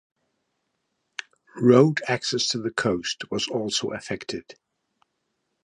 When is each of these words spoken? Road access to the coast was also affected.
Road 1.57 2.01
access 2.07 2.47
to 2.47 2.57
the 2.57 2.71
coast 2.71 3.29
was 3.29 3.47
also 3.47 3.91
affected. 3.91 4.55